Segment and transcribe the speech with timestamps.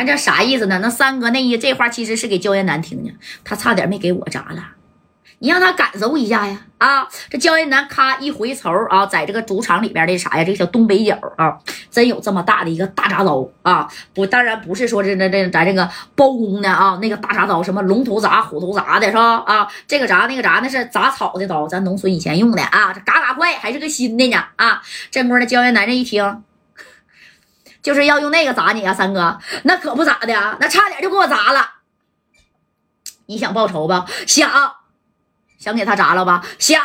[0.00, 0.78] 那这啥意思呢？
[0.82, 3.12] 那三哥那一这话其实是给焦艳楠听的，
[3.44, 4.64] 他差点没给我砸了。
[5.42, 6.58] 你让他感受一下呀！
[6.78, 10.44] 啊，这焦艳楠咔一回头啊，在这个主场里边的啥呀？
[10.44, 11.58] 这个小东北角啊，
[11.90, 13.88] 真有这么大的一个大铡刀啊！
[14.14, 19.36] 不，当然不是说这这这咱这个包公的啊，那个大铡刀什么龙头铡、虎头铡的是吧？
[19.46, 24.82] 啊，这个铡那个铡那是铡草的刀，咱农村以前用的啊，这嘎嘎快，还是个新的呢啊！
[25.10, 26.42] 这波那焦艳楠这一听，
[27.82, 31.66] 就是要用那个砸你啊，三哥，那可不咋的，那差点就给我砸了。
[33.26, 34.06] 你想报仇吧？
[34.26, 34.76] 想。
[35.58, 36.42] 想给他砸了吧？
[36.58, 36.82] 想，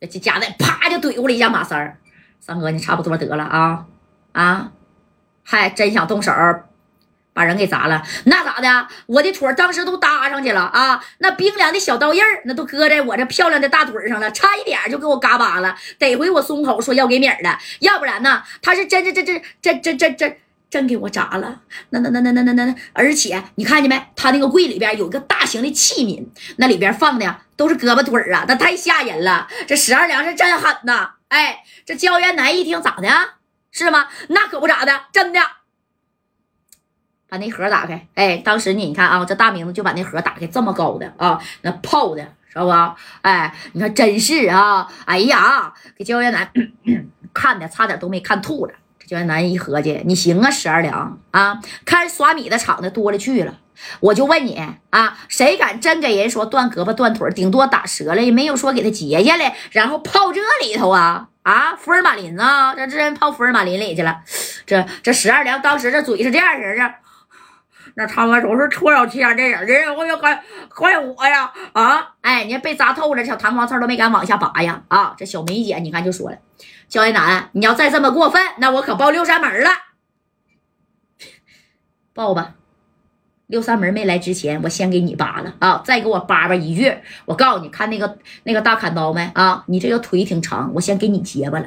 [0.00, 1.98] 这夹带啪就怼过来一下马三儿。
[2.40, 3.86] 三哥，你差不多得了啊
[4.32, 4.70] 啊！
[5.42, 6.30] 还真想动手
[7.34, 8.02] 把人给砸了？
[8.24, 8.88] 那咋的？
[9.06, 11.04] 我的腿当时都搭上去了啊！
[11.18, 15.76] 那冰凉的小刀印儿，那都搁在我这漂亮的大腿上了，差一点就给我嘎巴了。
[15.98, 18.42] 得回我松口说要给米儿的，要不然呢？
[18.62, 20.36] 他是真真真真真真真真。
[20.70, 21.60] 真给我砸了！
[21.90, 24.08] 那那那那那那那，而且你看见没？
[24.16, 26.26] 他那个柜里边有个大型的器皿，
[26.56, 29.46] 那里边放的都是胳膊腿啊，那太吓人了。
[29.68, 31.12] 这十二两是真狠呐！
[31.28, 33.08] 哎，这焦元南一听咋的？
[33.70, 34.08] 是吗？
[34.30, 35.38] 那可不咋的，真的。
[37.34, 38.06] 把那盒打开。
[38.14, 42.70] 哎，当时你，你看啊，这大明子就把那盒打开，这么高的啊，那泡的，知道不？
[43.22, 44.86] 哎，你看真是啊！
[45.04, 46.48] 哎呀，给焦元南
[47.32, 48.74] 看的差点都没看吐了。
[49.04, 51.58] 焦艳南一合计，你行啊，十二两啊！
[51.84, 53.58] 看耍米的场子多了去了，
[53.98, 61.74] 我就问你啊，谁敢真给人说断胳膊断腿，顶多打折了，也没有说给他截下来，然后泡这里头啊啊！
[61.76, 64.20] 福尔马林啊，这这人泡福尔马林里去了。
[64.66, 66.94] 这这十二两当时这嘴是这样式的，
[67.96, 70.42] 那他们总是戳小天这人，我要怪
[70.74, 72.14] 怪我呀啊！
[72.22, 75.14] 哎，你被扎透了，小弹簧刺都没敢往下拔呀啊！
[75.16, 76.36] 这小梅姐你看就说了。
[76.88, 79.70] 焦一楠，你要再这么过分，那我可报六扇门了。
[82.12, 82.54] 报吧，
[83.46, 85.82] 六扇门没来之前，我先给你扒了啊！
[85.84, 89.64] 再给我扒扒一句，我告诉你，看那个那个大砍刀没啊？
[89.68, 91.66] 你这个腿挺长，我先给你结巴了。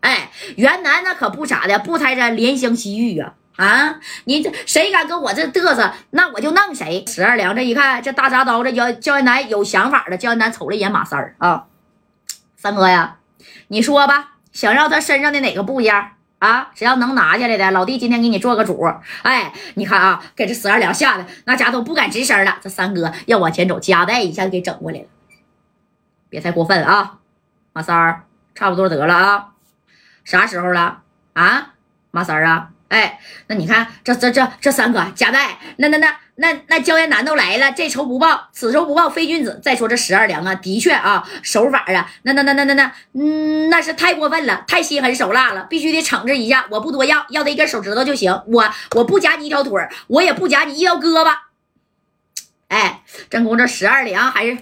[0.00, 3.98] 哎，袁南那可不咋的，不猜着怜香惜玉呀啊！
[4.24, 7.04] 你这谁敢跟我这嘚瑟，那我就弄谁。
[7.06, 10.16] 十二两这一看，这大铡刀这焦焦艳楠有想法了。
[10.16, 11.64] 焦艳楠瞅了一眼马三儿啊，
[12.56, 13.16] 三哥呀，
[13.68, 14.34] 你说吧。
[14.52, 15.94] 想要他身上的哪个部件
[16.38, 16.70] 啊？
[16.74, 18.82] 只要能拿下来的，老弟今天给你做个主。
[19.22, 22.58] 哎，你看啊，给这十二两吓得那家都不敢吱声了。
[22.62, 25.06] 这三哥要往前走，夹带一下给整过来了。
[26.28, 27.18] 别太过分啊，
[27.72, 28.24] 马三儿，
[28.54, 29.48] 差不多得了啊。
[30.24, 31.02] 啥时候了
[31.34, 31.74] 啊，
[32.10, 32.70] 马三儿啊？
[32.88, 36.16] 哎，那你看这这这这三个夹带，那那那。
[36.38, 39.58] 那那焦艳楠都来了，这仇不报，此仇不报非君子。
[39.64, 46.66] 再说这十二两啊，的确啊，手法啊，那那那那那那，嗯，那是太过分了，太心狠手辣了，必须得惩治一下。
[46.68, 48.38] 我不多要，要他一根手指头就行。
[48.48, 49.72] 我我不夹你一条腿
[50.08, 51.34] 我也不夹你一条胳膊。
[52.68, 54.58] 哎，正宫这十二两还是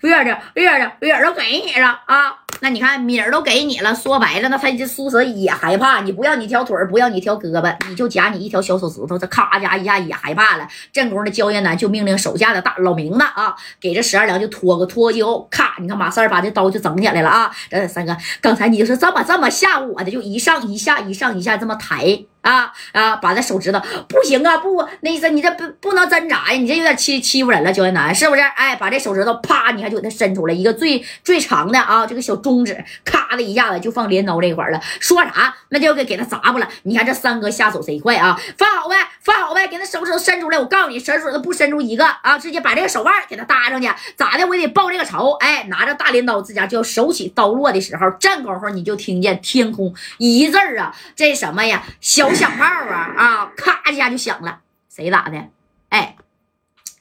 [0.00, 2.38] 月的月的月都给你了啊。
[2.60, 10.66] 那你看米儿都给你了，说白了，那他这苏蛇也害怕你，不要你条腿不要你条胳膊，你就夹你一条小手指头，这咔家一下也害怕了。
[10.90, 17.54] 正宫的焦艳楠就命令手下的大老明子啊，给这十二两就拖个拖后，咔，你看马三把这刀就整起来了啊。
[17.68, 22.24] 这三哥，刚才你就是这么这么吓唬我的，就一上一下，一上一下这么抬。
[22.46, 23.16] 啊啊！
[23.16, 28.40] 把这手指头不行啊，不，那意思你这不不能挣扎呀，你这有点欺欺负人了，焦艳楠是不是？
[28.40, 34.80] 哎，把这手指头啪，你看就给他伸出来一个最最长的啊，这个小中指，咔的一下子就放镰刀这一块了。
[35.00, 35.56] 说啥？
[35.70, 36.68] 那就给给他砸不了。
[36.84, 38.40] 你看这三哥下手贼快啊！
[38.56, 40.56] 放好呗，放好呗，给他手指头伸出来。
[40.56, 44.46] 我告诉你，手指头不伸出一个啊，直接把这个手腕给他搭上去，咋的？
[44.46, 45.32] 我也得报这个仇。
[45.40, 51.82] 哎，拿着大镰刀，自家就要手起刀落的时候，正功夫你就听见天空一阵啊，这什么呀？
[52.00, 52.30] 小。
[52.36, 53.52] 响炮啊啊！
[53.56, 55.48] 咔一下就响了，谁打的？
[55.88, 56.16] 哎，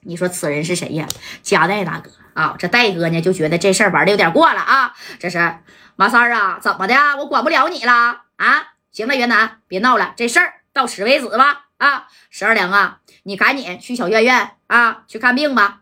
[0.01, 1.05] 你说此人是谁呀？
[1.43, 2.55] 加代大哥啊！
[2.57, 4.93] 这戴哥呢就觉得这事儿玩的有点过了啊！
[5.19, 5.57] 这是
[5.97, 6.95] 马三儿啊，怎么的？
[7.17, 8.73] 我管不了你了啊！
[8.91, 12.07] 行了，袁南，别闹了，这事儿到此为止吧啊！
[12.29, 15.81] 十二娘啊，你赶紧去小院院啊去看病吧。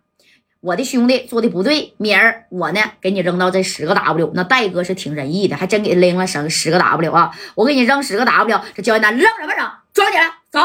[0.63, 7.31] 我的兄弟做的不对，明儿我呢给你扔到这十个 W，那戴哥是挺仁义的，还真给拎了十十个 W 啊！
[7.55, 9.69] 我给你扔十个 W，这焦艳楠扔什么扔？
[9.93, 10.61] 装起来，走。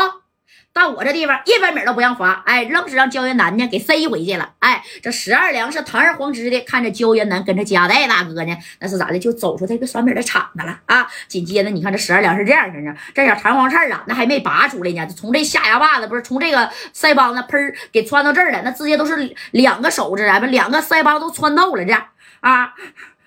[0.79, 4.53] 到我这地方一分米都不让花，哎，愣是让焦元南呢给塞回去了。
[4.61, 9.19] 哎，这十二娘是堂而皇之的看着焦元南跟着加代大哥呢，那是咋的？
[9.19, 11.07] 就走出这个酸米的场子了啊！
[11.27, 21.93] 紧接着你看这十二娘是这样式的，这小弹簧刺啊，那还没拔出来呢，从这下牙把子不是从这个腮帮子喷给穿到这儿了，那直接都是两个手指啊，不两个腮帮都穿透了这
[22.41, 22.73] 啊！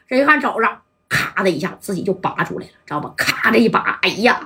[0.08, 2.72] 这一看走了，咔的一下自己就拔出来了。
[2.92, 3.14] 知道吧？
[3.16, 4.38] 咔的一把，哎呀，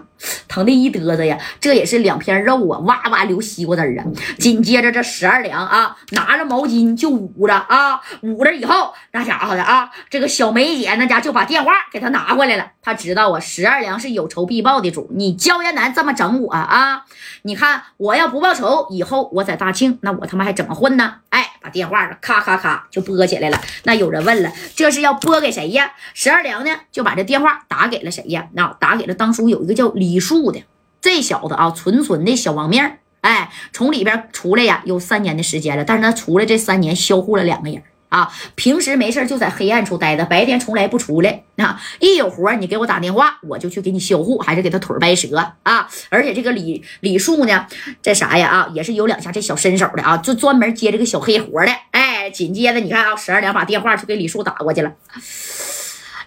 [0.48, 1.36] 疼的一嘚瑟呀！
[1.60, 4.06] 这也是两片肉啊，哇哇流西瓜汁啊！
[4.38, 12.68] 紧接着这十二娘啊，拿着毛巾就捂着啊，捂着以后那家伙的啊，这个小梅姐那家就把电话给他拿过来了。
[12.84, 17.04] 他知道啊，十二娘是有仇必报的主，你焦艳南这么整我啊？
[17.42, 21.16] 你看我要不报仇，以后我在大庆，那我他妈还怎么混呢？
[21.30, 23.60] 哎，把电话咔咔咔就拨起来了。
[23.86, 25.94] 那有人问了，这是要拨给谁呀？
[26.14, 28.35] 十二娘呢，就把这电话打给了谁呀？
[28.54, 30.64] 那打给了当初有一个叫李树的
[31.02, 37.82] 这小子啊，纯纯的小王面哎，从里边出来呀，有三年的时间了，但是他出来这三年销户了两个人。
[38.10, 41.44] 啊，平时没事就在黑暗处待着，白天从来不出来。
[41.58, 45.90] 啊，一有活你给我打电话，我就去给你销户，还是给他腿掰折啊。
[46.10, 47.66] 而且这个李李树呢，
[48.02, 48.48] 这啥呀？
[48.48, 51.72] 啊，也是有两下这小身手的啊，就专门接这个小黑活的。
[51.92, 54.94] 哎，紧接着你看啊，十二点把电话就给李树打过去了。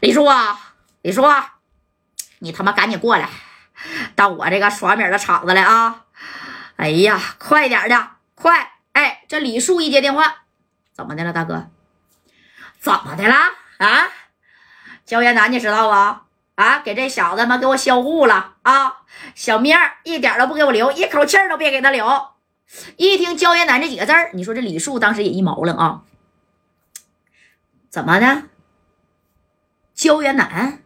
[0.00, 0.58] 李树啊，
[1.02, 1.54] 李树啊，
[2.40, 3.28] 你他妈赶紧过来，
[4.14, 6.04] 到我这个耍米的场子来啊！
[6.76, 8.72] 哎呀，快点的，快！
[8.92, 10.42] 哎，这李树一接电话，
[10.92, 11.68] 怎么的了，大哥？
[12.78, 13.34] 怎么的了
[13.78, 14.08] 啊？
[15.04, 16.26] 焦艳南，你知道吧？
[16.54, 19.02] 啊，给这小子他妈给我销户了啊！
[19.34, 22.28] 小面儿一点都不给我留，一口气儿都别给他留。
[22.96, 26.02] 一听焦艳南这几个字儿，你说这李树当时也一毛愣啊？
[27.90, 28.42] 怎么的？
[29.94, 30.82] 焦艳南，